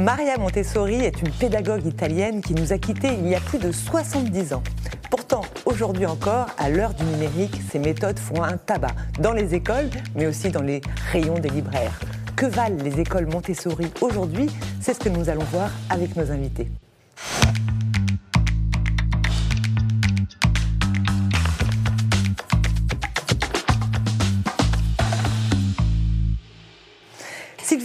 [0.00, 3.70] Maria Montessori est une pédagogue italienne qui nous a quittés il y a plus de
[3.70, 4.62] 70 ans.
[5.08, 9.88] Pourtant, aujourd'hui encore, à l'heure du numérique, ses méthodes font un tabac dans les écoles,
[10.16, 10.80] mais aussi dans les
[11.12, 12.00] rayons des libraires.
[12.34, 14.50] Que valent les écoles Montessori aujourd'hui?
[14.80, 16.68] C'est ce que nous allons voir avec nos invités.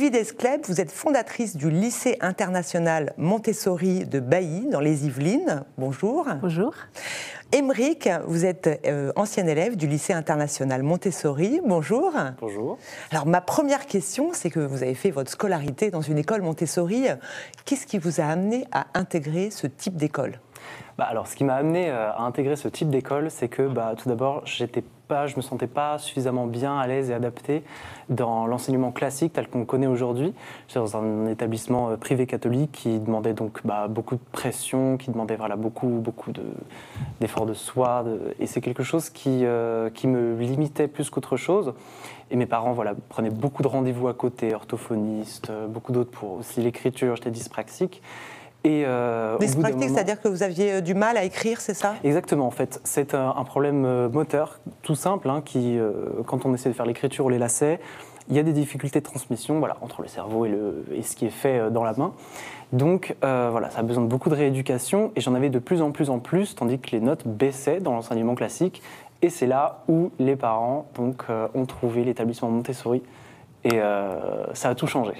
[0.10, 5.64] Descleb, vous êtes fondatrice du lycée international Montessori de Bailly, dans les Yvelines.
[5.78, 6.28] Bonjour.
[6.42, 6.74] Bonjour.
[7.52, 11.62] Émeric, vous êtes euh, ancien élève du lycée international Montessori.
[11.66, 12.14] Bonjour.
[12.40, 12.78] Bonjour.
[13.12, 17.08] Alors, ma première question, c'est que vous avez fait votre scolarité dans une école Montessori.
[17.66, 20.40] Qu'est-ce qui vous a amené à intégrer ce type d'école?
[20.98, 23.94] Bah alors, ce qui m'a amené euh, à intégrer ce type d'école, c'est que bah,
[23.98, 27.64] tout d'abord, j'étais pas, je me sentais pas suffisamment bien à l'aise et adapté
[28.10, 30.34] dans l'enseignement classique tel qu'on connaît aujourd'hui.
[30.68, 35.12] J'étais dans un établissement euh, privé catholique qui demandait donc bah, beaucoup de pression, qui
[35.12, 36.32] demandait voilà, beaucoup, beaucoup
[37.20, 38.06] d'efforts de, soi,
[38.40, 41.74] et c'est quelque chose qui, euh, qui me limitait plus qu'autre chose.
[42.32, 46.62] Et mes parents voilà, prenaient beaucoup de rendez-vous à côté, orthophonistes, beaucoup d'autres pour aussi
[46.62, 48.04] l'écriture, j'étais dyspraxique.
[48.66, 51.96] Et euh, c'est-à-dire que vous aviez euh, du mal à écrire, c'est ça?
[52.04, 52.82] Exactement, en fait.
[52.84, 55.94] C'est un, problème euh, moteur tout simple, hein, qui, euh,
[56.26, 57.80] quand on essaie de faire l'écriture ou les lacets,
[58.30, 61.16] il y a des difficultés de transmission voilà, entre le cerveau et, le, et ce
[61.16, 62.14] qui est fait dans la main.
[62.74, 65.90] Donc voilà, ça a besoin de beaucoup de rééducation et j'en avais de plus en
[65.90, 68.84] plus en plus, tandis que les notes baissaient dans l'enseignement classique.
[69.24, 71.24] Et c'est là où les parents donc,
[71.56, 73.02] ont trouvé l'établissement Montessori
[73.64, 73.80] et
[74.54, 75.14] ça a tout changé.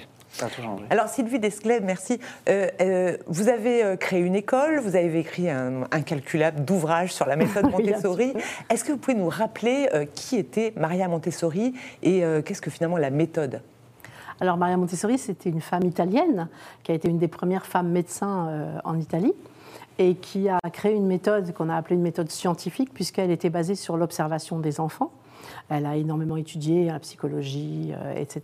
[0.90, 2.18] Alors Sylvie Desclés, merci.
[2.48, 7.26] Euh, euh, vous avez euh, créé une école, vous avez écrit un incalculable d'ouvrages sur
[7.26, 8.32] la méthode Montessori.
[8.70, 13.10] Est-ce que vous pouvez nous rappeler qui était Maria Montessori et qu'est-ce que finalement la
[13.10, 13.60] méthode?
[14.40, 16.48] Alors Maria Montessori, c'était une femme italienne
[16.82, 19.34] qui a été une des premières femmes médecins en Italie
[19.98, 23.74] et qui a créé une méthode qu'on a appelée une méthode scientifique puisqu'elle était basée
[23.74, 25.12] sur l'observation des enfants.
[25.68, 28.42] Elle a énormément étudié la psychologie, etc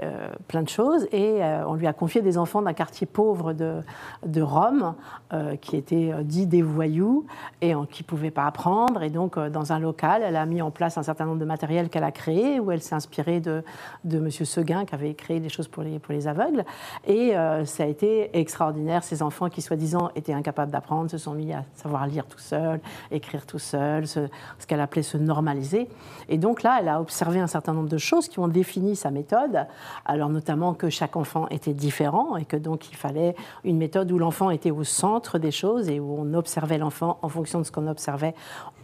[0.00, 3.52] euh, plein de choses et euh, on lui a confié des enfants d'un quartier pauvre
[3.52, 3.80] de,
[4.24, 4.94] de Rome
[5.32, 7.26] euh, qui étaient dits des voyous
[7.60, 9.02] et qui ne pouvaient pas apprendre.
[9.02, 11.88] Et donc, dans un local, elle a mis en place un certain nombre de matériel
[11.88, 13.64] qu'elle a créé où elle s'est inspirée de,
[14.04, 14.30] de M.
[14.30, 16.64] Seguin qui avait créé des choses pour les, pour les aveugles.
[17.06, 17.32] Et
[17.64, 19.02] ça a été extraordinaire.
[19.02, 22.80] Ces enfants qui, soi-disant, étaient incapables d'apprendre se sont mis à savoir lire tout seul,
[23.10, 25.88] écrire tout seul, ce, ce qu'elle appelait se normaliser.
[26.28, 29.10] Et donc là, elle a observé un certain nombre de choses qui ont défini sa
[29.10, 29.66] méthode
[30.04, 33.34] alors notamment que chaque enfant était différent et que donc il fallait
[33.64, 37.28] une méthode où l'enfant était au centre des choses et où on observait l'enfant en
[37.28, 38.34] fonction de ce qu'on observait,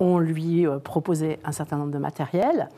[0.00, 2.68] on lui euh, proposait un certain nombre de matériel.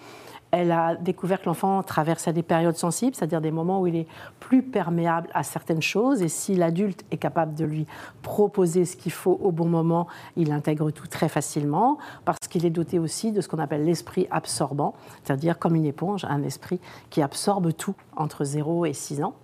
[0.52, 4.06] Elle a découvert que l'enfant traversait des périodes sensibles, c'est-à-dire des moments où il est
[4.40, 6.22] plus perméable à certaines choses.
[6.22, 7.86] Et si l'adulte est capable de lui
[8.22, 12.70] proposer ce qu'il faut au bon moment, il intègre tout très facilement, parce qu'il est
[12.70, 16.80] doté aussi de ce qu'on appelle l'esprit absorbant, c'est-à-dire comme une éponge, un esprit
[17.10, 19.34] qui absorbe tout entre 0 et 6 ans.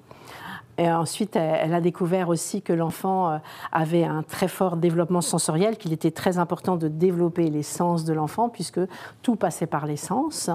[0.83, 3.39] Et ensuite, elle a découvert aussi que l'enfant euh,
[3.71, 8.13] avait un très fort développement sensoriel, qu'il était très important de développer les sens de
[8.13, 8.81] l'enfant, puisque
[9.23, 10.51] tout passait par les sens.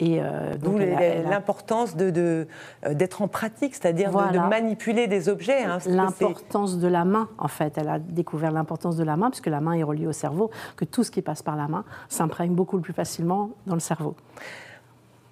[0.00, 2.48] Et euh, D'où l'importance d'être de,
[2.90, 5.62] d'être en pratique, c'est-à-dire de, manipuler des objets.
[5.62, 7.78] Hein, l'importance de la main, en fait.
[7.78, 10.84] Elle a découvert l'importance de la main, puisque la main est reliée au cerveau, que
[10.84, 14.16] tout ce qui passe par la main s'imprègne beaucoup plus facilement dans le cerveau.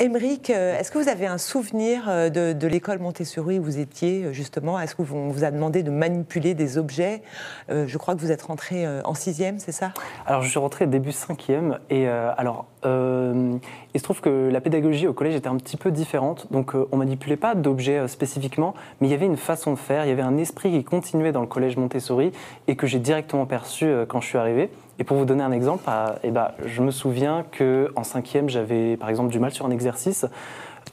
[0.02, 4.24] Émeric, euh, est-ce que vous avez un souvenir euh, de, l'école Montessori où vous étiez
[4.24, 4.80] euh, justement?
[4.80, 7.20] Est-ce qu'on vous a demandé de manipuler des objets?
[7.68, 9.92] Je crois que vous êtes rentré en sixième, c'est ça?
[10.26, 13.60] Alors je suis rentré début cinquième et alors il
[13.94, 16.50] se trouve que la pédagogie au collège était un petit peu différente.
[16.50, 20.08] Donc on manipulait pas d'objets spécifiquement, mais il y avait une façon de faire, il
[20.08, 22.32] y avait un esprit qui continuait dans le collège Montessori
[22.66, 24.70] et que j'ai directement perçu quand je suis arrivé.
[25.00, 25.90] Et pour vous donner un exemple,
[26.22, 30.26] eh ben, je me souviens qu'en cinquième, j'avais par exemple du mal sur un exercice,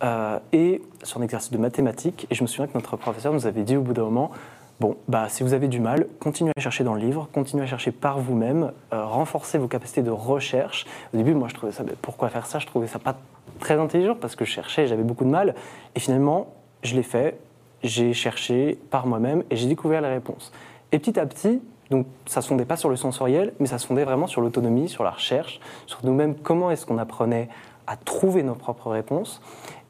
[0.01, 3.47] euh, et sur un exercice de mathématiques, et je me souviens que notre professeur nous
[3.47, 4.31] avait dit au bout d'un moment,
[4.79, 7.67] bon, bah, si vous avez du mal, continuez à chercher dans le livre, continuez à
[7.67, 10.85] chercher par vous-même, euh, renforcez vos capacités de recherche.
[11.13, 12.59] Au début, moi, je trouvais ça, pourquoi faire ça?
[12.59, 13.17] Je trouvais ça pas
[13.59, 15.53] très intelligent, parce que je cherchais, j'avais beaucoup de mal,
[15.95, 16.47] et finalement,
[16.81, 17.37] je l'ai fait,
[17.83, 20.53] j'ai cherché par moi-même, et j'ai découvert les réponses.
[20.93, 23.87] Et petit à petit, donc ça se fondait pas sur le sensoriel, mais ça se
[23.87, 27.49] fondait vraiment sur l'autonomie, sur la recherche, sur nous-mêmes, comment est-ce qu'on apprenait
[27.87, 29.41] à trouver nos propres réponses.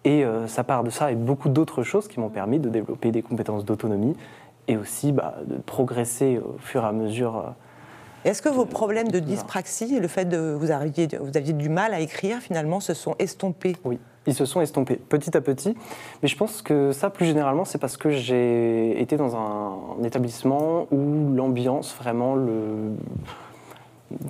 [0.04, 3.12] Et euh, ça part de ça et beaucoup d'autres choses qui m'ont permis de développer
[3.12, 4.16] des compétences d'autonomie
[4.68, 7.54] et aussi bah, de progresser au fur et à mesure
[8.26, 11.94] Est-ce que vos problèmes de dyspraxie, le fait de vous, aviez, vous aviez du mal
[11.94, 13.76] à écrire, finalement, se sont estompés?
[13.86, 15.76] Oui, ils se sont estompés petit à petit.
[16.22, 20.88] Mais je pense que ça, plus généralement, c'est parce que j'ai été dans un, établissement
[20.92, 22.92] où l'ambiance, vraiment, le.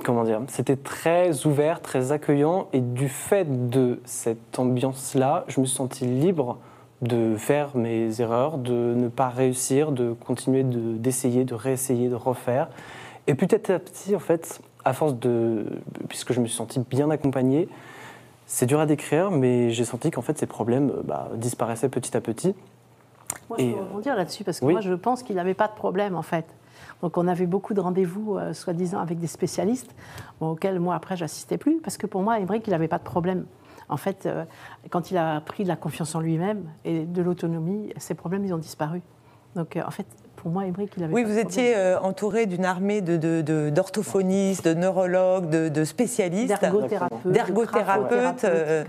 [0.03, 2.67] Comment dire C'était très ouvert, très accueillant.
[2.73, 6.57] Et du fait de cette ambiance-là, je me suis senti libre
[7.01, 12.69] de faire mes erreurs, de ne pas réussir, de continuer d'essayer, de, réessayer, de refaire.
[13.27, 15.65] Et petit à petit, en fait, à force de.
[16.09, 17.67] Puisque je me suis senti bien accompagné,
[18.45, 22.21] c'est dur à décrire, mais j'ai senti qu'en fait ces problèmes bah, disparaissaient petit à
[22.21, 22.55] petit.
[23.49, 26.15] Moi, je veux rebondir là-dessus parce que moi, je pense qu'il n'avait pas de problème
[26.15, 26.45] en fait.
[27.01, 29.93] Donc, on avait beaucoup de rendez-vous, euh, soi-disant, avec des spécialistes,
[30.39, 33.45] auxquels moi, après, j'assistais plus, parce que pour moi, Émeric, il n'avait pas de problème.
[33.89, 34.45] En fait, euh,
[34.89, 38.53] quand il a pris de la confiance en lui-même et de l'autonomie, ses problèmes, ils
[38.53, 39.01] ont disparu.
[39.55, 40.07] Donc, euh, en fait,
[40.47, 41.13] pour moi, Émeric, il avait.
[41.13, 48.45] Oui, vous étiez euh, entouré d'une armée d'orthophonistes, de, de, neurologues, de, spécialistes, d'ergothérapeutes, d'ergothérapeutes,
[48.45, 48.85] euh,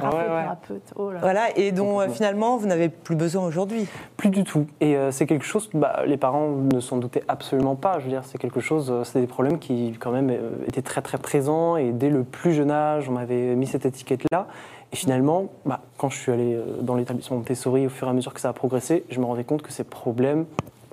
[0.97, 3.89] oh voilà, et dont euh, finalement vous n'avez plus besoin aujourd'hui.
[4.17, 4.69] Plus du tout.
[4.81, 7.99] Et c'est quelque chose, bah, les parents ne s'en doutaient absolument pas.
[7.99, 10.33] Je veux dire, c'est quelque chose, c'est des problèmes qui quand même
[10.69, 11.77] étaient très très présents.
[11.77, 14.47] Et dès le plus jeune âge, on m'avait mis cette étiquette-là.
[14.93, 18.33] Et finalement, bah, quand je suis allé dans l'établissement Montessori, au fur et à mesure
[18.33, 20.47] que ça a progressé, je me rendais compte que ces problèmes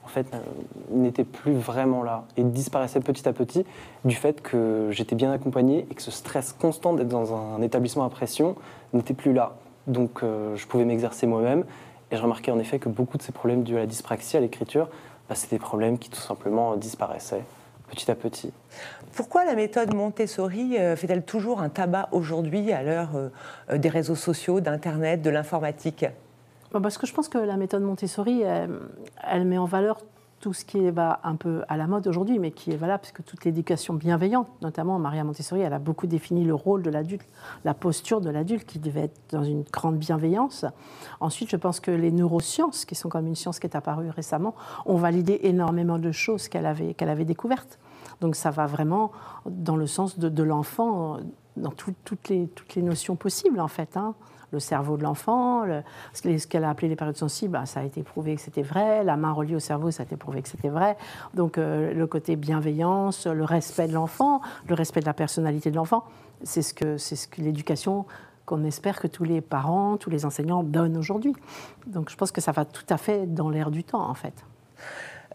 [0.06, 0.40] en fait, euh,
[0.92, 3.66] n'était plus vraiment là et disparaissait petit à petit
[4.06, 8.06] du fait que j'étais bien accompagné et que ce stress constant d'être dans un établissement
[8.06, 8.56] à pression
[8.94, 9.56] n'était plus là.
[9.88, 11.66] Donc euh, je pouvais m'exercer moi-même
[12.12, 14.40] et je remarquais en effet que beaucoup de ces problèmes dus à la dyspraxie, à
[14.40, 14.90] l'écriture,
[15.28, 17.44] bah, c'était des problèmes qui tout simplement disparaissaient
[17.90, 18.51] petit à petit.
[19.16, 23.10] Pourquoi la méthode Montessori euh, fait-elle toujours un tabac aujourd'hui à l'heure
[23.74, 26.06] des réseaux sociaux, d'Internet, de l'informatique?
[26.81, 29.98] Parce que je pense que la méthode Montessori, elle, met en valeur
[30.39, 33.01] tout ce qui est bah, un peu à la mode aujourd'hui, mais qui est valable,
[33.01, 36.89] parce que toute l'éducation bienveillante, notamment Maria Montessori, elle a beaucoup défini le rôle de
[36.89, 37.25] l'adulte,
[37.63, 40.66] la posture de l'adulte qui devait être dans une grande bienveillance.
[41.19, 44.54] Ensuite, je pense que les neurosciences, qui sont comme une science qui est apparue récemment,
[44.86, 47.80] ont validé énormément de choses qu'elle avait, découvertes.
[48.22, 49.12] Donc ça va vraiment
[49.45, 51.18] dans le sens de, l'enfant,
[51.57, 53.98] dans toutes, les, toutes les notions possibles, en fait.
[53.98, 54.13] Hein
[54.56, 55.66] le cerveau de l'enfant,
[56.13, 59.04] ce qu'elle a appelé les périodes sensibles, bah, ça a été prouvé que c'était vrai,
[59.04, 60.98] la main reliée au cerveau, ça a été prouvé que c'était vrai.
[61.34, 65.75] Donc euh, le côté bienveillance, le respect de l'enfant, le respect de la personnalité de
[65.75, 66.06] l'enfant,
[66.44, 68.06] c'est ce que, c'est ce que l'éducation
[68.46, 71.34] qu'on espère que tous les parents, tous les enseignants donnent aujourd'hui.
[71.88, 74.46] Donc je pense que ça va tout à fait dans l'air du temps en fait.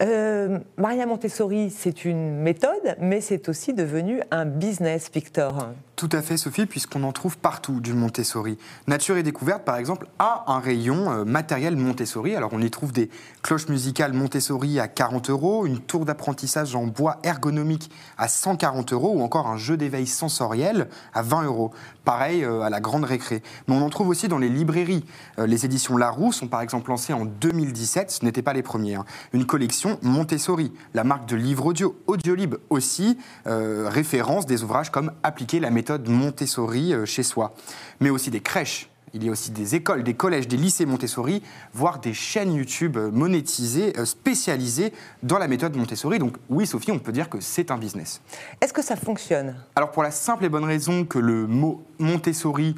[0.02, 5.69] Euh, Maria Montessori, c'est une méthode, mais c'est aussi devenu un business, Victor.
[6.00, 8.56] Tout à fait, Sophie, puisqu'on en trouve partout du Montessori.
[8.87, 12.35] Nature et Découverte, par exemple, a un rayon euh, matériel Montessori.
[12.35, 13.11] Alors, on y trouve des
[13.43, 19.12] cloches musicales Montessori à 40 euros, une tour d'apprentissage en bois ergonomique à 140 euros,
[19.14, 21.70] ou encore un jeu d'éveil sensoriel à 20 euros.
[22.06, 23.43] Pareil euh, à la grande récré.
[23.69, 25.05] Mais on en trouve aussi dans les librairies.
[25.37, 29.05] les éditions Larousse ont par exemple lancé en 2017, ce n'était pas les premiers, hein,
[29.35, 35.12] une collection Montessori, la marque de livres audio, Audiolib aussi, euh, référence des ouvrages comme
[35.23, 37.54] Appliquer la méthode Montessori euh, chez soi.
[38.00, 41.42] Mais aussi des crèches, il y a aussi des écoles, des collèges, des lycées Montessori,
[41.75, 44.92] voire des chaînes YouTube monétisées, euh, spécialisées
[45.22, 46.19] dans la méthode Montessori.
[46.19, 48.20] Donc oui, Sophie, on peut dire que c'est un business.
[48.60, 49.56] Est-ce que ça fonctionne?
[49.75, 52.76] Alors pour la simple et bonne raison que le mot Montessori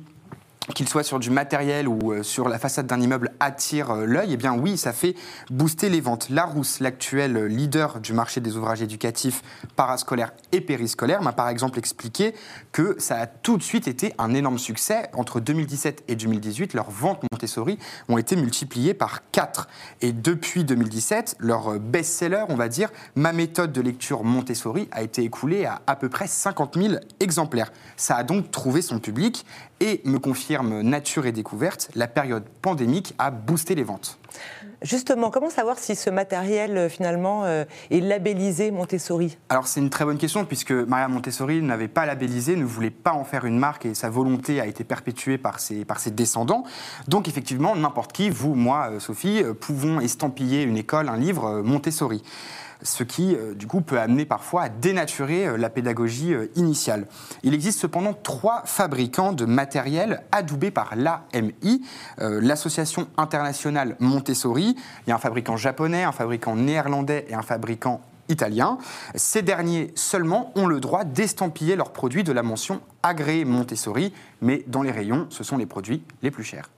[0.74, 4.32] qu'il soit sur du matériel ou euh, sur la façade d'un immeuble attire euh, l'œil,
[4.32, 5.14] eh bien oui, ça fait
[5.50, 6.28] booster les ventes.
[6.28, 9.42] Larousse, l'actuel leader du marché des ouvrages éducatifs
[9.76, 12.34] parascolaires et périscolaires, m'a par exemple expliqué
[12.70, 15.10] que ça a tout de suite été un énorme succès.
[15.14, 17.78] Entre 2017 et 2018, leurs ventes Montessori
[18.08, 19.69] ont été multipliées par 4.
[20.00, 25.22] Et depuis 2017, leur best-seller, on va dire, Ma méthode de lecture Montessori, a été
[25.22, 27.72] écoulée à à peu près 50 000 exemplaires.
[27.96, 29.44] Ça a donc trouvé son public
[29.81, 30.19] et me
[30.60, 34.18] Nature et Découverte, la période pandémique a boosté les ventes.
[34.82, 39.38] Justement, comment savoir si ce matériel euh, finalement euh, est labellisé Montessori?
[39.48, 43.12] Alors c'est une très bonne question puisque Maria Montessori n'avait pas labellisé, ne voulait pas
[43.12, 46.64] en faire une marque et sa volonté a été perpétuée par ses, par ses descendants.
[47.06, 52.22] Donc effectivement, n'importe qui, vous, moi, euh, Sophie, pouvons estampiller une école, un livre Montessori
[52.82, 57.06] ce qui, euh, du coup, peut amener parfois à dénaturer euh, la pédagogie euh, initiale.
[57.43, 61.82] Il existe cependant trois fabricants de matériel adoubés par l'AMI,
[62.19, 64.77] l'Association internationale Montessori.
[65.06, 68.79] Il y a un fabricant japonais, un fabricant néerlandais et un fabricant italien.
[69.15, 74.65] Ces derniers seulement ont le droit d'estampiller leurs produits de la mention agréé Montessori, mais
[74.67, 76.70] dans les rayons, ce sont les produits les plus chers.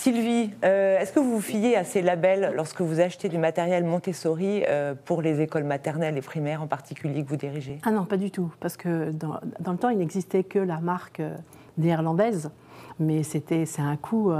[0.00, 3.84] Sylvie, euh, est-ce que vous vous fiez à ces labels lorsque vous achetez du matériel
[3.84, 7.80] Montessori euh, pour les écoles maternelles et primaires en particulier que vous dirigez?
[7.82, 9.38] Ah non, pas du tout, parce que dans,
[9.70, 11.36] le temps, il n'existait que la marque euh,
[11.76, 12.50] néerlandaise,
[12.98, 14.32] mais c'était, c'est un coût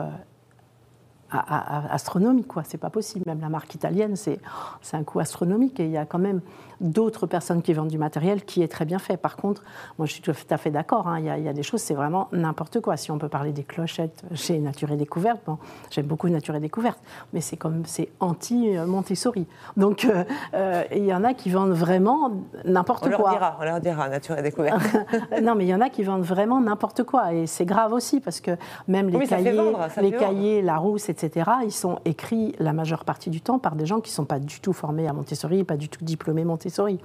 [1.31, 2.63] astronomique, quoi.
[2.67, 3.25] C'est pas possible.
[3.27, 4.39] Même la marque italienne, c'est,
[4.83, 6.41] c'est un coût astronomique, et il y a quand même
[6.81, 9.17] d'autres personnes qui vendent du matériel qui est très bien fait.
[9.19, 9.63] Par contre,
[9.99, 11.09] moi, je suis tout à fait d'accord.
[11.09, 12.97] hein, Il, y a, il y a des choses, c'est vraiment n'importe quoi.
[12.97, 15.59] Si on peut parler des clochettes chez Nature et Découverte, bon,
[15.91, 16.99] j'aime beaucoup Nature et Découverte,
[17.33, 19.47] mais c'est comme c'est anti euh, Montessori.
[19.77, 22.31] Donc, euh, euh, il y en a qui vendent vraiment
[22.65, 23.31] n'importe On leur quoi.
[23.33, 24.81] dira, on leur dira, nature et découverte.
[25.43, 27.35] non, mais il y en a qui vendent vraiment n'importe quoi.
[27.35, 28.53] Et c'est grave aussi parce que
[28.89, 31.20] même les Oui, cahiers, vendre, les cahiers, la rousse, etc.,
[31.65, 34.39] ils sont écrits la majeure partie du temps par des gens qui ne sont pas
[34.39, 36.99] du tout formés à Montessori, pas du tout diplômés Montessori.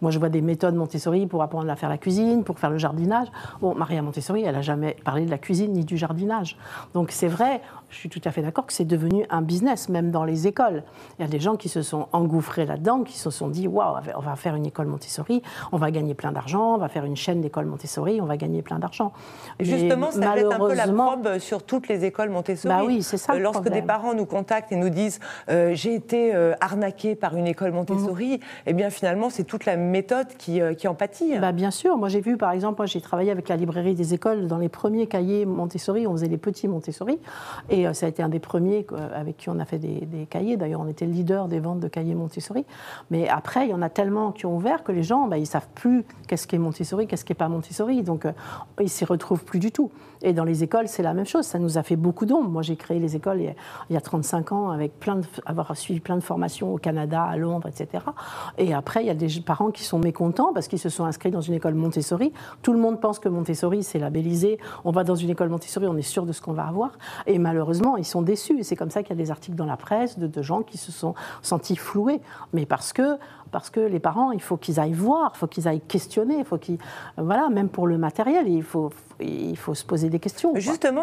[0.00, 2.78] Moi, je vois des méthodes Montessori pour apprendre à faire la cuisine, pour faire le
[2.78, 3.28] jardinage.
[3.60, 6.56] Bon, Maria Montessori, elle n'a jamais parlé de la cuisine ni du jardinage.
[6.94, 10.10] Donc c'est vrai, je suis tout à fait d'accord que c'est devenu un business, même
[10.10, 10.82] dans les écoles.
[11.18, 13.96] Il y a des gens qui se sont engouffrés là-dedans, qui se sont dit waouh,
[14.16, 17.16] on va faire une école Montessori, on va gagner plein d'argent, on va faire une
[17.16, 19.12] chaîne d'écoles Montessori, on va gagner plein d'argent.
[19.58, 22.74] Mais Justement, ça jette un peu la malheureusement- probe sur toutes les écoles Montessori.
[22.74, 23.32] Bah oui, c'est ça
[23.64, 27.46] Lorsque des parents nous contactent et nous disent euh, j'ai été euh, arnaqué par une
[27.46, 31.38] école Montessori, eh bien finalement c'est toute la méthode qui, euh, qui en pâtit.
[31.38, 34.14] Bah, bien sûr, moi j'ai vu par exemple, moi j'ai travaillé avec la librairie des
[34.14, 34.46] écoles.
[34.46, 37.18] Dans les premiers cahiers Montessori, on faisait les petits Montessori,
[37.70, 40.26] et euh, ça a été un des premiers avec qui on a fait des, des
[40.26, 42.64] cahiers, d'ailleurs on était leader des ventes de cahiers Montessori,
[43.10, 45.46] mais après il y en a tellement qui ont ouvert que les gens, bah, ils
[45.46, 48.32] savent plus qu'est-ce qui est Montessori, qu'est-ce qui n'est pas Montessori, donc euh,
[48.80, 49.90] ils s'y retrouvent plus du tout.
[50.22, 52.48] Et dans les écoles c'est la même chose, ça nous a fait beaucoup d'ombre.
[52.48, 53.54] Moi j'ai créé les écoles il y a,
[53.90, 57.22] il y a 35 ans avec plein de, avoir suivi plein de formations au Canada,
[57.22, 58.04] à Londres, etc.
[58.58, 61.30] Et après il y a des parents qui sont mécontents parce qu'ils se sont inscrits
[61.30, 62.32] dans une école Montessori.
[62.62, 64.58] Tout le monde pense que Montessori, c'est labellisé.
[64.84, 66.92] On va dans une école Montessori, on est sûr de ce qu'on va avoir.
[67.26, 68.58] Et malheureusement, ils sont déçus.
[68.58, 70.62] Et c'est comme ça qu'il y a des articles dans la presse de, de gens
[70.62, 72.20] qui se sont sentis floués.
[72.52, 73.18] Mais parce que,
[73.52, 76.44] parce que les parents, il faut qu'ils aillent voir, il faut qu'ils aillent questionner, il
[76.44, 76.78] faut qu'ils.
[77.16, 78.90] Voilà, même pour le matériel, il faut,
[79.20, 80.52] il faut se poser des questions.
[80.56, 81.02] Justement,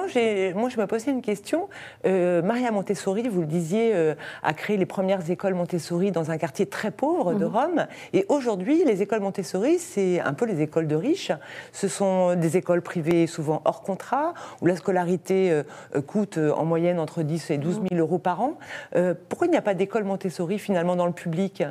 [0.56, 1.70] moi je me posais une question.
[2.06, 6.38] Euh, Maria Montessori, vous le disiez, euh, a créé les premières écoles Montessori dans un
[6.38, 7.39] quartier très pauvre Mhm.
[7.39, 7.88] de Rome.
[8.13, 11.32] Et aujourd'hui, les écoles Montessori, c'est un peu les écoles de riches.
[11.72, 15.63] Ce sont des écoles privées souvent hors contrat, où la scolarité euh,
[15.96, 18.53] euh, coûte euh, en moyenne entre 10 et 12 000 euros par an.
[18.96, 21.63] Euh, pourquoi il n'y a pas d'école Montessori finalement dans le public?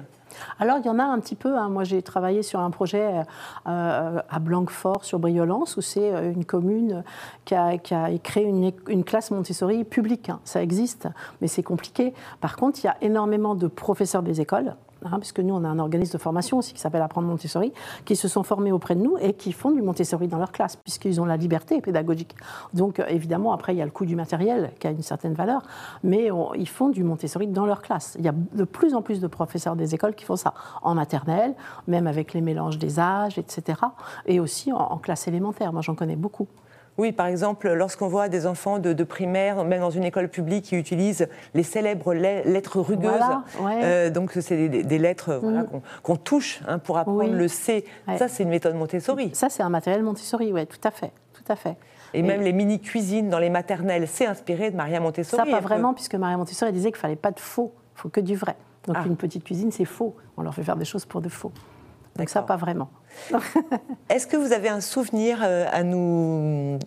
[0.59, 1.57] Alors, il y en a un petit peu.
[1.57, 1.69] hein.
[1.69, 3.23] Moi, j'ai travaillé sur un projet
[3.67, 7.05] euh, à Blanquefort, sur Briolance, où c'est euh, une commune
[7.45, 7.79] qui a,
[8.19, 10.31] créé une classe Montessori publique.
[10.31, 10.41] hein.
[10.45, 11.09] Ça existe,
[11.41, 12.15] mais c'est compliqué.
[12.41, 14.75] Par contre, il y a énormément de professeurs des écoles.
[15.05, 17.73] Hein, nous, on a un organisme de formation aussi qui s'appelle Apprendre Montessori,
[18.05, 20.77] qui se sont formés auprès de nous et qui font du Montessori dans leur classe,
[20.77, 22.35] puisqu'ils ont la liberté pédagogique.
[22.75, 25.35] Donc, euh, évidemment, après, il y a le coût du matériel qui a une certaine
[25.35, 25.63] valeur,
[26.03, 28.17] mais ils font du Montessori dans leur classe.
[28.19, 30.95] Il y a de plus en plus de professeurs des écoles qui font ça, en
[30.95, 31.55] maternelle,
[31.87, 33.81] même avec les mélanges des âges, etc.
[34.27, 35.73] Et aussi en classe élémentaire.
[35.73, 36.49] Moi, j'en connais beaucoup.
[36.99, 40.65] Oui, par exemple, lorsqu'on voit des enfants de, de primaire, même dans une école publique,
[40.67, 43.11] qui utilisent les célèbres le- lettres rugueuses.
[43.19, 43.81] Voilà, ouais.
[43.85, 45.65] Euh, donc, c'est des, des- des lettres voilà,
[46.03, 47.31] qu'on touche hein, pour apprendre Oui.
[47.31, 47.85] le C.
[48.09, 48.19] Ouais.
[48.19, 49.31] Ça, c'est une méthode Montessori.
[49.33, 51.13] Ça, c'est un matériel Montessori, oui, tout à fait.
[51.35, 51.77] Tout à fait.
[52.15, 55.41] Et, même les mini-cuisines dans les maternelles, c'est inspiré de Maria Montessori.
[55.45, 58.01] Ça, pas peut- vraiment, puisque Maria Montessori elle disait qu'il fallait pas de faux, il
[58.01, 58.57] faut que du vrai.
[58.87, 59.05] Donc Ah.
[59.07, 60.17] une petite cuisine, c'est faux.
[60.37, 61.53] On leur fait faire des choses pour de faux.
[62.19, 62.91] Donc ça, pas vraiment.
[64.11, 66.79] Est-ce que vous avez un souvenir euh, à nous,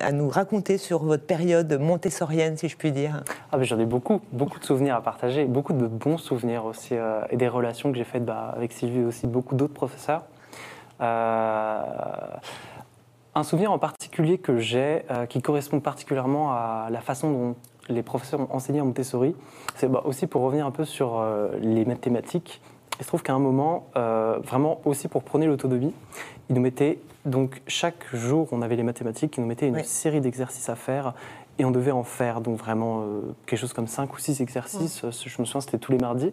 [0.00, 3.22] à nous raconter sur votre période montessorienne, si je puis dire?
[3.52, 6.94] Ah, ben, J'en ai beaucoup, beaucoup de souvenirs à partager, beaucoup de bons souvenirs aussi,
[6.94, 10.24] euh, et des relations que j'ai faites bah, avec Sylvie et aussi beaucoup d'autres professeurs.
[11.00, 11.80] Euh,
[13.34, 17.56] un souvenir en particulier que j'ai, euh, qui correspond particulièrement à la façon dont
[17.88, 19.36] les professeurs ont enseigné en Montessori,
[19.74, 22.62] c'est bah, aussi pour revenir un peu sur euh, les mathématiques.
[22.98, 25.92] Il se trouve qu'à un moment, euh, vraiment aussi pour prôner l'autonomie,
[26.48, 29.84] ils nous mettaient, donc chaque jour on avait les mathématiques, ils nous mettaient une Oui.
[29.84, 31.12] série d'exercices à faire
[31.58, 35.04] et on devait en faire donc vraiment euh, quelque chose comme 5 ou 6 exercices,
[35.04, 36.32] euh, je me souviens c'était tous les mardis.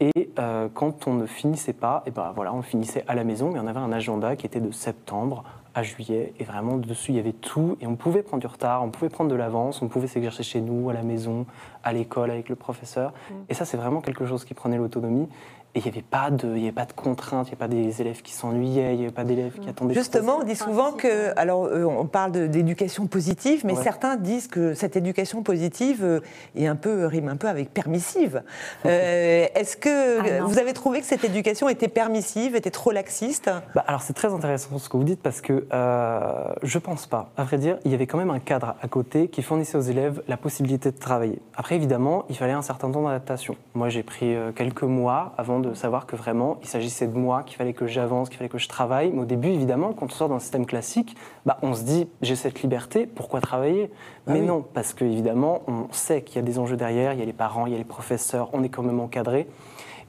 [0.00, 3.50] Et euh, quand on ne finissait pas, et ben voilà, on finissait à la maison,
[3.52, 5.44] mais on avait un agenda qui était de septembre
[5.74, 8.82] à juillet, et vraiment dessus il y avait tout, et on pouvait prendre du retard,
[8.82, 11.46] on pouvait prendre de l'avance, on pouvait s'exercer chez nous, à la maison,
[11.82, 13.12] à l'école avec le professeur.
[13.48, 15.28] Et ça, c'est vraiment quelque chose qui prenait l'autonomie.
[15.76, 17.68] Et il n'y avait pas de, il y avait pas de contraintes, il n'y avait
[17.68, 19.94] pas des élèves qui s'ennuyaient, il n'y avait pas d'élèves qui attendaient.
[19.94, 23.82] Justement, on dit souvent que, alors, euh, on parle d'éducation positive, mais Ouais.
[23.82, 26.20] certains disent que cette éducation positive euh,
[26.54, 28.42] est un peu rime un peu avec permissive.
[28.86, 33.50] Euh, Est-ce que Ah vous avez trouvé que cette éducation était permissive, était trop laxiste?
[33.74, 37.30] Bah, alors c'est très intéressant ce que vous dites parce que euh, je pense pas.
[37.36, 39.80] À vrai dire, il y avait quand même un cadre à côté qui fournissait aux
[39.80, 41.40] élèves la possibilité de travailler.
[41.56, 43.56] Après évidemment, il fallait un certain temps d'adaptation.
[43.74, 47.56] Moi j'ai pris quelques mois avant de savoir que vraiment il s'agissait de moi, qu'il
[47.56, 49.10] fallait que j'avance, qu'il fallait que je travaille.
[49.12, 51.16] Mais au début évidemment, quand on sort d'un système classique,
[51.46, 53.90] bah, on se dit j'ai cette liberté, pourquoi travailler?
[54.26, 54.46] Mais oui.
[54.46, 57.26] non, parce que évidemment on sait qu'il y a des enjeux derrière, il y a
[57.26, 59.48] les parents, il y a les professeurs, on est quand même encadré.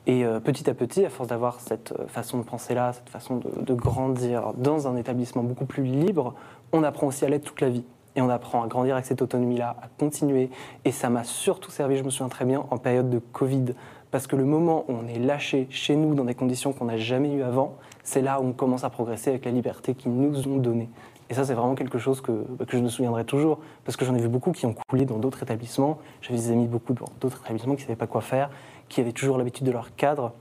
[0.07, 3.09] Et euh, petit à petit, à force d'avoir cette euh, façon de penser là, cette
[3.09, 6.35] façon de, de grandir dans un établissement beaucoup plus libre,
[6.73, 7.83] on apprend aussi à l'être toute la vie.
[8.15, 10.49] Et on apprend à grandir avec cette autonomie-là, à continuer.
[10.85, 13.73] Et ça m'a surtout servi, je me souviens très bien, en période de Covid.
[14.15, 16.95] Parce que le moment où on est lâché chez nous dans des conditions qu'on n'a
[16.95, 20.47] jamais eues avant, c'est là où on commence à progresser avec la liberté qu'ils nous
[20.47, 20.87] ont donnée.
[21.29, 24.05] Et ça, c'est vraiment quelque chose que, bah, que je me souviendrai toujours, parce que
[24.05, 25.97] j'en ai vu beaucoup qui ont coulé dans d'autres établissements.
[26.21, 28.49] J'avais des amis beaucoup dans d'autres établissements qui ne savaient pas quoi faire,
[28.87, 30.31] qui avaient toujours l'habitude de leur cadre,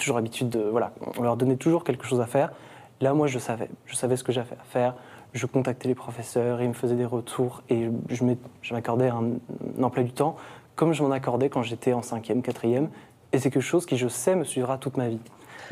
[0.00, 0.58] toujours l'habitude de...
[0.58, 2.50] Voilà, on leur donnait toujours quelque chose à faire.
[3.00, 3.68] Là, moi, je savais.
[3.84, 4.96] Je savais ce que j'avais à faire.
[5.32, 9.34] Je contactais les professeurs, ils me faisaient des retours, et je m'accordais un
[9.80, 10.34] emploi du temps
[10.76, 12.88] comme je m'en accordais quand j'étais en cinquième, quatrième.
[13.32, 15.20] Et c'est quelque chose qui, je sais, me suivra toute ma vie.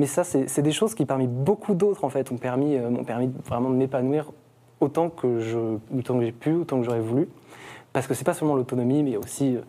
[0.00, 3.04] Mais ça, c'est des choses qui, parmi beaucoup d'autres, en fait, m'ont permis, euh, m'ont
[3.04, 4.32] permis vraiment de m'épanouir
[4.80, 7.28] autant que j'ai pu, autant que j'aurais voulu.
[7.92, 9.60] Parce que c'est pas seulement l'autonomie, mais aussi, euh,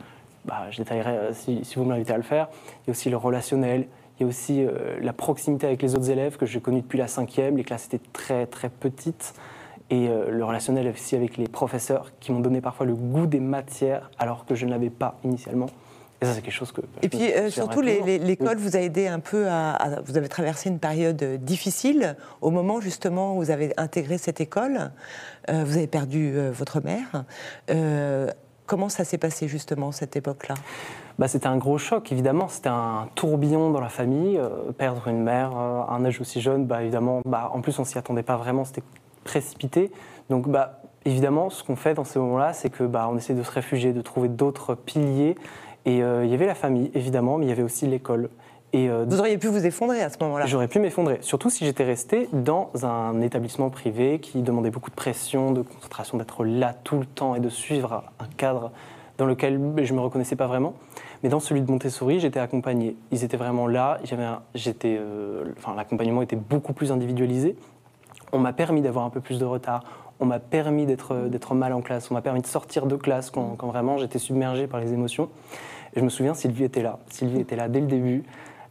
[0.46, 2.48] bah, je détaillerai euh, si, si vous m'invitez à le faire,
[2.84, 3.88] il y a aussi le relationnel,
[4.20, 6.98] il y a aussi euh, la proximité avec les autres élèves que j'ai connus depuis
[6.98, 7.58] la cinquième.
[7.58, 9.34] Les classes étaient très très petites.
[9.92, 13.40] Et euh, le relationnel aussi avec les professeurs qui m'ont donné parfois le goût des
[13.40, 15.68] matières alors que je ne l'avais pas initialement.
[16.22, 16.82] Et ça, c'est quelque chose que.
[17.02, 18.64] Et puis euh, surtout, l'école Oui.
[18.64, 22.52] vous a aidé un peu à, à- Vous avez traversé une période euh, difficile au
[22.52, 24.92] moment justement où vous avez intégré cette école.
[25.50, 27.26] Euh, vous avez perdu euh, votre mère.
[28.66, 30.56] Comment ça s'est passé justement cette époque-là?
[31.20, 32.48] Bah, c'était un gros choc, évidemment.
[32.48, 34.40] C'était un tourbillon dans la famille.
[34.80, 38.00] Perdre une mère à un âge aussi jeune, bah, évidemment, bah, en plus, on s'y
[38.00, 38.66] attendait pas vraiment.
[38.66, 38.82] C'était
[39.26, 39.92] précipité.
[40.30, 43.44] Donc, bah, évidemment, ce qu'on fait dans ces moments-là, c'est que bah, on essaie de
[43.44, 45.36] se réfugier, de trouver d'autres piliers.
[45.86, 48.30] Et euh, il y avait la famille, évidemment, mais il y avait aussi l'école.
[48.74, 50.46] Et euh, Vous auriez pu vous effondrer à ce moment-là.
[50.46, 54.96] J'aurais pu m'effondrer, surtout si j'étais resté dans un établissement privé qui demandait beaucoup de
[54.96, 58.72] pression, de concentration, d'être là tout le temps et de suivre un cadre
[59.18, 60.74] dans lequel je ne me reconnaissais pas vraiment.
[61.24, 62.98] Mais dans celui de Montessori, j'étais accompagné.
[63.12, 64.00] Ils étaient vraiment là.
[64.54, 67.56] J'étais, euh, enfin, l'accompagnement était beaucoup plus individualisé.
[68.32, 69.84] On m'a permis d'avoir un peu plus de retard.
[70.20, 72.10] On m'a permis d'être d'être mal en classe.
[72.12, 75.30] On m'a permis de sortir de classe quand, vraiment j'étais submergé par les émotions.
[75.94, 77.00] Et je me souviens, Sylvie était là.
[77.10, 78.24] Sylvie était là dès le début.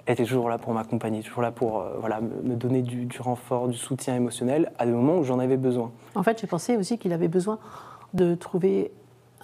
[0.06, 3.78] Elle était toujours là pour m'accompagner, toujours là pour euh, me donner du renfort, du
[3.78, 5.92] soutien émotionnel à des moments où j'en avais besoin.
[6.14, 7.58] En fait, j'ai pensé aussi qu'il avait besoin
[8.12, 8.92] de trouver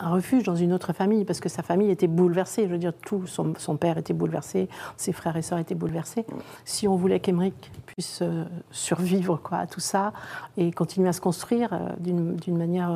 [0.01, 2.65] un refuge dans une autre famille, parce que sa famille était bouleversée.
[2.65, 6.25] Je veux dire, tout, son, père était bouleversé, ses frères et sœurs étaient bouleversés.
[6.65, 10.13] Si on voulait qu'Emeric puisse euh, survivre quoi, à tout ça
[10.57, 12.91] et continuer à se construire euh, d'une manière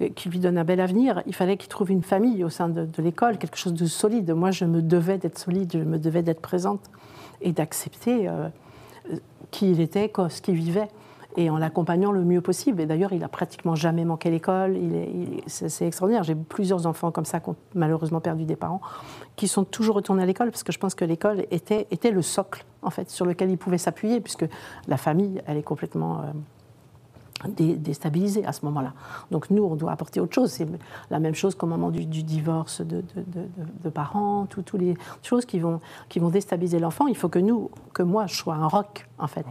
[0.00, 2.68] euh, qui lui donne un bel avenir, il fallait qu'il trouve une famille au sein
[2.68, 4.30] de, de l'école, quelque chose de solide.
[4.32, 6.80] Moi, je me devais d'être solide, je me devais d'être présente
[7.40, 8.30] et d'accepter
[9.50, 10.88] qui il était, quoi, ce qu'il vivait,
[11.36, 12.80] et en l'accompagnant le mieux possible.
[12.80, 14.76] Et d'ailleurs, il a pratiquement jamais manqué l'école.
[15.46, 16.24] C'est extraordinaire.
[16.24, 18.80] J'ai plusieurs enfants comme ça qui ont malheureusement perdu des parents,
[19.36, 22.64] qui sont toujours retournés à l'école parce que je pense que l'école était, le socle
[22.82, 24.46] en fait sur lequel ils pouvaient s'appuyer, puisque
[24.88, 28.92] la famille, elle est complètement euh, dé- déstabilisée à ce moment-là.
[29.30, 30.50] Donc nous, on doit apporter autre chose.
[30.50, 30.66] C'est
[31.10, 33.02] la même chose qu'au moment du, divorce de,
[33.90, 37.08] parents, toutes tout les choses qui vont, qui vont déstabiliser l'enfant.
[37.08, 39.44] Il faut que nous, que moi, je sois un roc, en fait.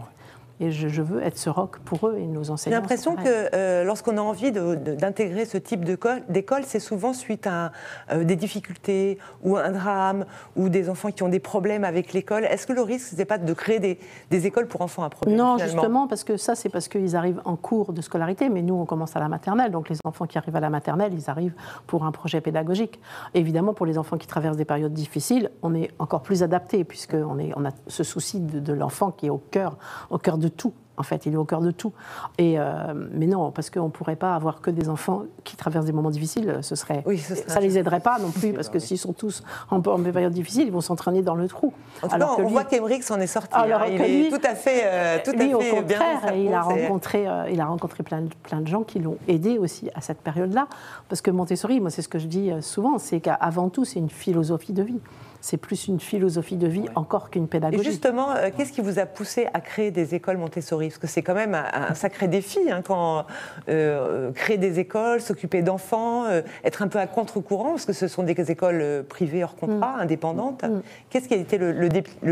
[0.61, 2.77] Et je, je veux être ce roc pour eux et nos J'ai enseignants.
[2.77, 3.49] l'impression c'est pareil.
[3.51, 7.71] que euh, lorsqu'on a envie d'intégrer ce type d'école, c'est souvent suite à
[8.11, 12.45] euh, des difficultés ou un drame ou des enfants qui ont des problèmes avec l'école.
[12.45, 13.99] Est-ce que le risque, ce n'est pas de créer des,
[14.31, 17.41] des écoles pour enfants à problème Non, justement, parce que ça, c'est parce qu'ils arrivent
[17.45, 19.71] en cours de scolarité, mais nous, on commence à la maternelle.
[19.71, 21.55] Donc, les enfants qui arrivent à la maternelle, ils arrivent
[21.87, 22.99] pour un projet pédagogique.
[23.33, 27.37] Évidemment, pour les enfants qui traversent des périodes difficiles, on est encore plus adapté, puisqu'on
[27.55, 29.77] on a ce souci de, de l'enfant qui est au cœur,
[30.09, 30.73] au cœur de tout.
[30.97, 31.91] en fait, il est au cœur de tout.
[32.37, 35.85] Et, euh, mais non, parce qu'on ne pourrait pas avoir que des enfants qui traversent
[35.85, 37.03] des moments difficiles, ce serait,
[37.47, 40.67] ça ne les aiderait pas non plus, parce que s'ils sont tous en, période difficile,
[40.67, 41.73] ils vont s'entraîner dans le trou.
[42.01, 43.53] En tout Alors cas, on voit qu'Emeric s'en est sorti.
[43.53, 43.87] Alors hein.
[43.89, 47.27] il est tout à fait, euh, tout lui, à fait au contraire, il a rencontré,
[47.27, 50.67] euh, il a rencontré plein, plein de gens qui l'ont aidé aussi à cette période-là,
[51.09, 54.09] parce que Montessori, moi c'est ce que je dis souvent, c'est qu'avant tout c'est une
[54.09, 55.01] philosophie de vie
[55.45, 57.79] c'est plus une philosophie de vie encore qu'une pédagogie.
[57.79, 60.87] Et justement, euh, qu'est-ce qui vous a poussé à créer des écoles Montessori?
[60.87, 63.25] Parce que c'est quand même un, sacré défi, hein, quand
[63.69, 68.07] euh, créer des écoles, s'occuper d'enfants, euh, être un peu à contre-courant, parce que ce
[68.07, 69.99] sont des écoles privées hors contrat, mm.
[69.99, 70.63] indépendantes.
[70.63, 70.81] Mm.
[71.11, 71.89] Qu'est-ce qui a été le,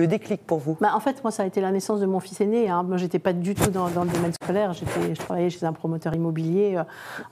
[0.07, 0.75] déclic pour vous?
[0.81, 2.67] Bah, En fait, moi, ça a été la naissance de mon fils aîné.
[2.67, 2.81] Hein.
[2.81, 4.73] Moi, j'étais pas du tout dans, le domaine scolaire.
[4.73, 6.81] Je travaillais chez un promoteur immobilier.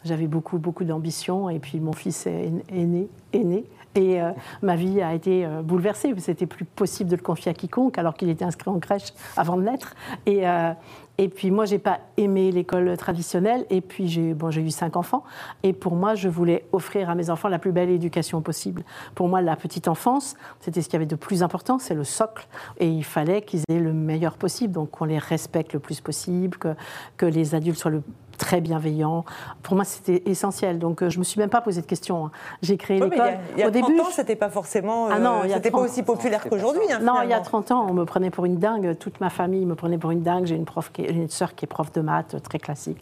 [0.03, 1.49] J'avais beaucoup, beaucoup d'ambition.
[1.49, 3.07] Et puis, mon fils est, est né.
[3.33, 6.13] Est né et euh, ma vie a été euh, bouleversée.
[6.17, 9.57] C'était plus possible de le confier à quiconque, alors qu'il était inscrit en crèche avant
[9.57, 9.95] de naître.
[10.25, 10.73] Et, euh,
[11.17, 13.65] et puis moi, j'ai pas aimé l'école traditionnelle.
[13.69, 15.23] Et puis j'ai bon, eu cinq enfants.
[15.63, 18.83] Et pour moi, je voulais offrir à mes enfants la plus belle éducation possible.
[19.13, 22.05] Pour moi, la petite enfance, c'était ce qu'il y avait de plus important, c'est le
[22.05, 22.47] socle.
[22.79, 24.73] Et il fallait qu'ils aient le meilleur possible.
[24.73, 26.75] Donc qu'on les respecte le plus possible, que,
[27.17, 28.03] que les adultes soient le
[28.41, 29.23] très bienveillant.
[29.61, 30.79] Pour moi, c'était essentiel.
[30.79, 32.25] Donc, euh, je me suis même pas posé de questions.
[32.25, 32.31] Hein.
[32.63, 33.37] J'ai créé l'école.
[33.55, 35.79] Il y a, Au 30 début, ans, c'était pas forcément, ah non, euh, c'était pas
[35.79, 36.91] aussi populaire qu'aujourd'hui.
[36.91, 38.97] Hein, non, il y a 30 ans, on me prenait pour une dingue.
[38.97, 40.45] Toute ma famille me prenait pour une dingue.
[40.45, 42.97] J'ai une prof, qui une sœur qui est prof de maths, très classique.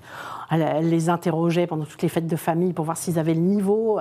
[0.52, 4.00] Elle, les interrogeait pendant toutes les fêtes de famille pour voir s'ils avaient le niveau.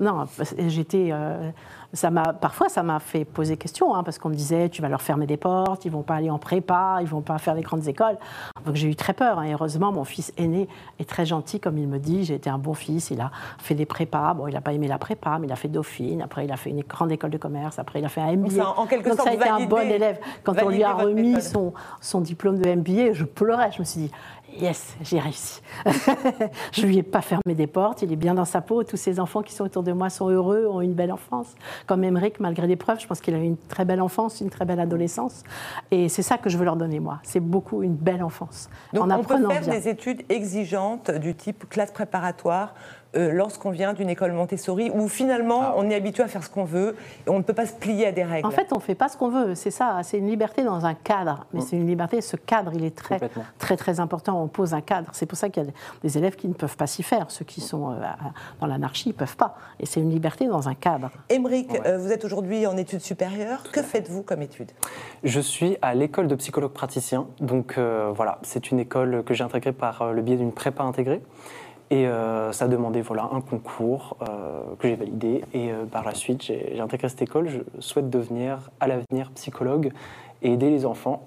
[0.00, 0.24] Non,
[0.66, 1.50] j'étais euh,
[1.92, 4.88] ça m'a parfois ça m'a fait poser question hein, parce qu'on me disait tu vas
[4.88, 7.62] leur fermer des portes, ils vont pas aller en prépa, ils vont pas faire les
[7.62, 8.16] grandes écoles.
[8.64, 9.38] Donc j'ai eu très peur.
[9.38, 9.50] Hein.
[9.52, 10.68] heureusement mon fils aîné
[10.98, 12.24] est très gentil comme il me dit.
[12.24, 13.10] J'ai été un bon fils.
[13.10, 14.34] Il a fait des prépas.
[14.34, 16.22] Bon il n'a pas aimé la prépa mais il a fait Dauphine.
[16.22, 17.78] Après il a fait une grande école de commerce.
[17.78, 18.62] Après il a fait un MBA.
[18.62, 20.18] Donc, en quelque Donc ça a été un bon élève.
[20.44, 23.70] Quand on lui a remis son, son diplôme de MBA, je pleurais.
[23.72, 24.10] Je me suis dit
[24.58, 25.60] Yes, j'ai réussi.
[26.72, 28.82] je lui ai pas fermé des portes, il est bien dans sa peau.
[28.82, 31.54] Tous ces enfants qui sont autour de moi sont heureux, ont une belle enfance.
[31.86, 34.64] Comme Emmerich, malgré l'épreuve, je pense qu'il a eu une très belle enfance, une très
[34.64, 35.44] belle adolescence.
[35.90, 37.20] Et c'est ça que je veux leur donner, moi.
[37.22, 38.68] C'est beaucoup une belle enfance.
[38.92, 42.74] Donc on peut faire des études exigeantes du type classe préparatoire,
[43.16, 45.74] euh, lorsqu'on vient d'une école Montessori où finalement ah.
[45.76, 46.94] on est habitué à faire ce qu'on veut
[47.26, 48.46] et on ne peut pas se plier à des règles.
[48.46, 49.98] En fait, on ne fait pas ce qu'on veut, c'est ça.
[50.04, 51.62] C'est une liberté dans un cadre, mais mm.
[51.62, 52.20] c'est une liberté.
[52.20, 53.18] Ce cadre, il est très,
[53.58, 54.40] très, très important.
[54.40, 55.10] On pose un cadre.
[55.12, 55.70] C'est pour ça qu'il y a
[56.02, 57.30] des élèves qui ne peuvent pas s'y faire.
[57.30, 57.96] Ceux qui sont euh,
[58.60, 59.56] dans l'anarchie, ne peuvent pas.
[59.80, 61.10] Et c'est une liberté dans un cadre.
[61.28, 63.64] Émeric, euh, vous êtes aujourd'hui en études supérieures.
[63.72, 64.70] Que faites-vous comme études?
[65.24, 67.26] Je suis à l'école de psychologue praticien.
[67.40, 71.22] Donc voilà, c'est une école que j'ai intégrée par le biais d'une prépa intégrée.
[71.90, 75.44] Et euh, ça demandait voilà, un concours euh, que j'ai validé.
[75.52, 77.48] Et euh, par la suite, j'ai intégré cette école.
[77.48, 79.92] Je souhaite devenir à l'avenir psychologue
[80.42, 81.26] et aider les enfants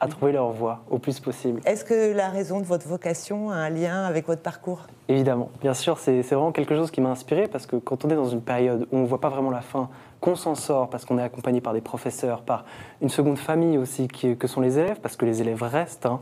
[0.00, 1.60] à trouver leur voie au plus possible.
[1.66, 4.86] Est-ce que la raison de votre vocation a un lien avec votre parcours?
[5.08, 8.14] Évidemment, bien sûr, c'est vraiment quelque chose qui m'a inspiré parce que quand on est
[8.14, 11.04] dans une période où on ne voit pas vraiment la fin, qu'on s'en sort parce
[11.04, 12.64] qu'on est accompagné par des professeurs, par
[13.02, 16.06] une seconde famille aussi qui, que sont les élèves, parce que les élèves restent.
[16.06, 16.20] Hein,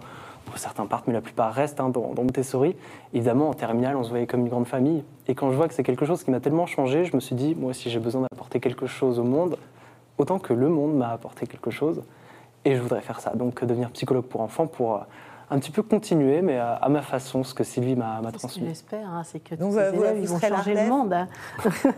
[0.56, 2.76] certains partent, mais la plupart restent hein, dans, Montessori.
[3.12, 5.04] Évidemment, en terminale, on se voyait comme une grande famille.
[5.26, 7.34] Et quand je vois que c'est quelque chose qui m'a tellement changé, je me suis
[7.34, 9.56] dit, moi, si j'ai besoin d'apporter quelque chose au monde,
[10.16, 12.02] autant que le monde m'a apporté quelque chose.
[12.64, 13.30] Et je voudrais faire ça.
[13.34, 15.00] Donc, devenir psychologue pour enfants pour euh,
[15.50, 18.66] un petit peu continuer, mais à, ma façon, ce que Sylvie m'a transmis.
[18.66, 21.12] J'espère, hein, c'est que Donc, ces élèves, vous, ils vont changer le monde.
[21.12, 21.28] Hein.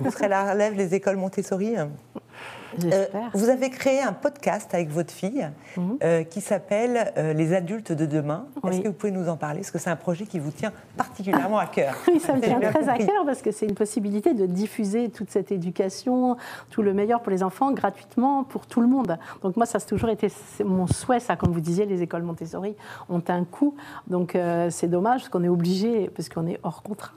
[0.01, 1.77] vous serez la relève des écoles Montessori
[2.85, 5.99] euh, vous avez créé un podcast avec votre fille mhm.
[6.03, 8.47] euh, qui s'appelle euh, Les adultes de demain.
[8.69, 9.61] Est-ce que vous pouvez nous en parler?
[9.61, 11.95] Parce que c'est un projet qui vous tient particulièrement à cœur.
[12.09, 15.31] oui, ça me tient très à cœur parce que c'est une possibilité de diffuser toute
[15.31, 16.37] cette éducation,
[16.71, 19.19] tout le meilleur pour les enfants, gratuitement pour tout le monde.
[19.43, 20.29] Donc moi, ça a toujours été
[20.65, 22.75] mon souhait, ça, comme vous disiez, les écoles Montessori
[23.09, 23.75] ont un coût.
[24.07, 24.37] Donc
[24.71, 27.13] c'est dommage parce qu'on est obligé, parce qu'on est hors contrat.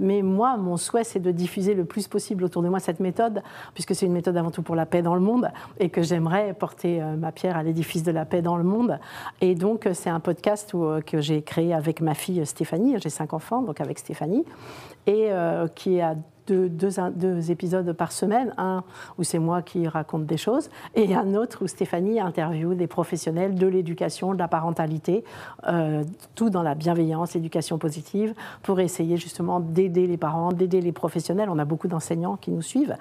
[0.00, 3.42] Mais moi, mon souhait, c'est de diffuser le plus possible autour de moi cette méthode,
[3.74, 6.54] puisque c'est une méthode avant tout pour la paix dans le monde et que j'aimerais
[6.54, 8.98] porter euh, ma pierre à l'édifice de la paix dans le monde.
[9.40, 12.96] Et donc, euh, c'est un podcast euh, que j'ai créé avec ma fille Stéphanie.
[12.98, 14.44] J'ai cinq enfants, donc avec Stéphanie,
[15.06, 15.30] et
[15.74, 16.04] qui est
[16.50, 18.84] à deux, épisodes par semaine, un
[19.18, 23.54] où c'est moi qui raconte des choses, et un autre où Stéphanie interviewe des professionnels
[23.54, 25.24] de l'éducation, de la parentalité,
[25.66, 30.92] euh, tout dans la bienveillance, l'éducation positive, pour essayer justement d'aider les parents, d'aider les
[30.92, 31.48] professionnels.
[31.50, 32.96] On a beaucoup d'enseignants qui nous suivent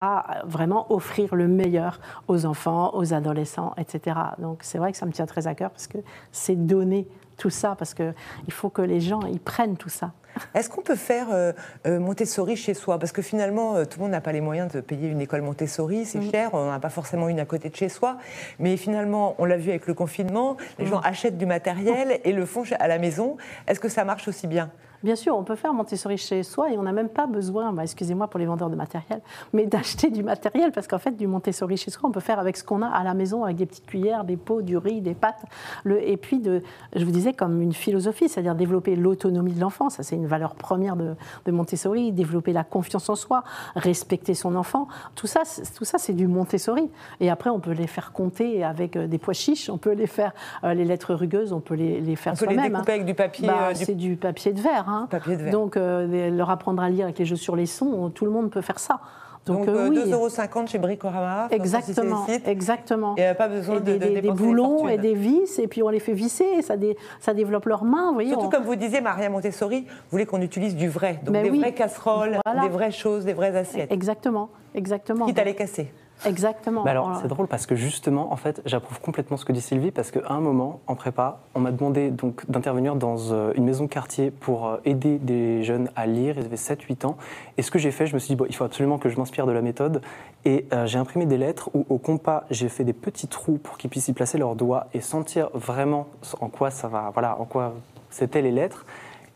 [0.00, 4.16] à vraiment offrir le meilleur aux enfants, aux adolescents, etc.
[4.38, 5.98] Donc c'est vrai que ça me tient très à cœur parce que
[6.32, 8.14] c'est donner tout ça parce qu'il
[8.50, 10.12] faut que les gens ils prennent tout ça.
[10.52, 11.52] Est-ce qu'on peut faire euh,
[11.86, 12.98] euh, Montessori chez soi?
[12.98, 15.42] Parce que finalement, euh, tout le monde n'a pas les moyens de payer une école
[15.42, 18.18] Montessori, c'est cher, on n'a pas forcément une à côté de chez soi.
[18.58, 20.88] Mais finalement, on l'a vu avec le confinement, les Mm.
[20.88, 23.36] gens achètent du matériel et le font à la maison.
[23.68, 24.70] Est-ce que ça marche aussi bien?
[25.04, 27.82] Bien sûr, on peut faire Montessori chez soi et on n'a même pas besoin, bah,
[27.82, 29.20] excusez-moi pour les vendeurs de matériel,
[29.52, 32.56] mais d'acheter du matériel parce qu'en fait, du Montessori chez soi, on peut faire avec
[32.56, 35.12] ce qu'on a à la maison, avec des petites cuillères, des pots, du riz, des
[35.14, 35.44] pâtes.
[35.84, 36.62] Le, et puis, de,
[36.96, 39.90] je vous disais, comme une philosophie, c'est-à-dire développer l'autonomie de l'enfant.
[39.90, 41.14] Ça, c'est une valeur première de,
[41.44, 42.10] de Montessori.
[42.10, 43.44] Développer la confiance en soi,
[43.76, 44.88] respecter son enfant.
[45.16, 46.90] Tout ça, c'est- tout ça, c'est du Montessori.
[47.20, 50.06] Et après, on peut les faire compter avec euh, des pois chiches, on peut les
[50.06, 50.32] faire,
[50.64, 52.72] euh, les lettres rugueuses, on peut les, les faire On peut les soi-même.
[52.72, 52.94] découper hein.
[52.94, 54.88] avec du papier, Bah, euh, du- C'est du papier de verre.
[54.88, 54.93] hein.
[55.10, 55.52] Papier de verre.
[55.52, 58.50] Donc, euh, leur apprendre à lire avec les jeux sur les sons, tout le monde
[58.50, 59.00] peut faire ça.
[59.46, 61.48] Donc, Donc, euh, euh, oui, 2,50 chez Bricorama.
[61.50, 63.14] exactement, exactement.
[63.18, 65.58] A pas besoin Et de, des, de des- des dépenser des boulons et des vis,
[65.58, 68.08] et puis on les fait visser, et ça, dé- ça développe leurs mains.
[68.08, 71.34] Vous voyez, Surtout on- comme vous disiez, Maria Montessori voulait qu'on utilise du vrai, donc
[71.34, 71.58] Mais des oui.
[71.60, 72.62] vraies casseroles, Voilà.
[72.62, 75.26] des vraies choses, des vraies assiettes, Exactement, exactement.
[75.26, 75.92] quitte à les casser.
[76.26, 76.84] Exactement.
[76.84, 77.20] Alors, Voilà.
[77.20, 80.20] c'est drôle parce que justement, en fait, j'approuve complètement ce que dit Sylvie parce qu'à
[80.30, 84.30] un moment, en prépa, on m'a demandé donc d'intervenir dans euh, une maison de quartier
[84.30, 86.36] pour euh, aider des jeunes à lire.
[86.38, 87.16] Ils avaient 7-8 ans.
[87.58, 89.16] Et ce que j'ai fait, je me suis dit, bon, il faut absolument que je
[89.18, 90.00] m'inspire de la méthode.
[90.44, 93.76] Et euh, j'ai imprimé des lettres où, au compas, j'ai fait des petits trous pour
[93.76, 96.06] qu'ils puissent y placer leurs doigts et sentir vraiment
[96.40, 97.74] en quoi ça va, voilà, en quoi
[98.10, 98.86] c'était les lettres.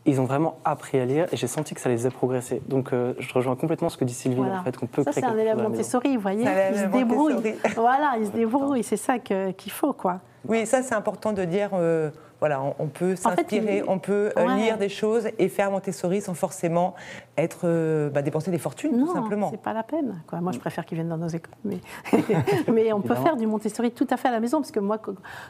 [0.06, 2.62] Ils ont vraiment appris à lire et j'ai senti que ça les a progressé.
[2.66, 4.60] Donc, euh, je rejoins complètement ce que dit Sylvie, Voilà.
[4.60, 5.58] en fait, qu'on peut Ça, créer c'est un élève.
[5.60, 6.44] Montessori, vous voyez.
[6.72, 7.54] Il se débrouille.
[7.76, 8.82] Voilà, il se débrouille.
[8.84, 10.20] C'est ça que- qu'il faut, quoi.
[10.48, 13.84] Oui, ça c'est important de dire, euh, voilà, on, on peut En fait, s'inspirer, il-
[13.88, 14.56] on peut euh, Ouais.
[14.56, 16.94] lire des choses et faire Montessori sans forcément
[17.36, 19.48] être, euh, bah, dépenser des fortunes, tout Non, simplement.
[19.50, 20.22] c'est pas la peine.
[20.26, 20.40] Quoi.
[20.40, 21.54] Moi, je préfère qu'ils viennent dans nos écoles.
[21.64, 21.78] Mais,
[22.72, 24.58] mais on peut faire du Montessori tout à fait à la maison.
[24.58, 24.98] Parce que moi,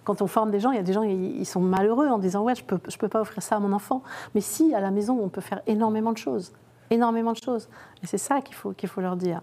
[0.05, 2.19] quand on forme des gens, il y a des gens, ils ils sont malheureux en
[2.19, 4.03] disant Ouais, je peux, je peux pas offrir ça à mon enfant.
[4.35, 6.53] Mais si, à la maison, on peut faire énormément de choses.
[6.91, 7.69] Énormément de choses.
[8.03, 9.43] Et c'est ça qu'il faut, qu'il faut leur dire.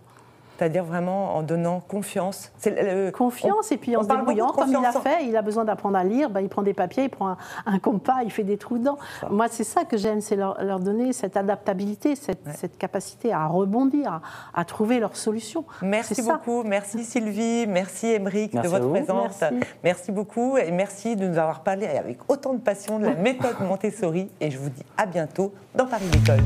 [0.57, 2.51] C'est-à-dire vraiment en donnant confiance.
[2.65, 5.97] Le- Confiance, et puis en se débrouillant, comme il a fait, il a besoin d'apprendre
[5.97, 8.57] à lire, bah, il prend des papiers, il prend un, un compas, il fait des
[8.57, 8.97] trous dedans.
[9.29, 13.45] Moi, c'est ça que j'aime, c'est leur, leur donner cette adaptabilité, cette, cette capacité à
[13.47, 14.21] rebondir,
[14.53, 15.65] à, à trouver leur solution.
[15.81, 16.33] Merci ça.
[16.33, 19.41] beaucoup, merci Sylvie, merci Émeric de votre présence.
[19.41, 19.59] Merci.
[19.83, 23.55] Merci beaucoup et merci de nous avoir parlé avec autant de passion de la méthode
[23.67, 26.39] Montessori et je vous dis à bientôt dans Paris l'école.